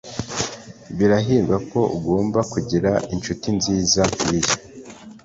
[0.97, 4.53] Birahirwa ko ugomba kugira inshuti nziza nkiyi